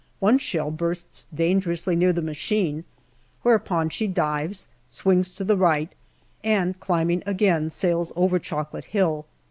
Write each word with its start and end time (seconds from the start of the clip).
One 0.19 0.39
shell 0.39 0.71
bursts 0.71 1.27
dangerously 1.31 1.95
near 1.95 2.11
the 2.11 2.23
machine, 2.23 2.85
whereupon 3.43 3.89
she 3.89 4.07
dives, 4.07 4.67
swings 4.89 5.31
to 5.35 5.43
the 5.43 5.55
right, 5.55 5.91
and 6.43 6.79
climbing 6.79 7.21
again, 7.27 7.69
sails 7.69 8.11
over 8.15 8.39
Chocolate 8.39 8.85
Hill. 8.85 9.27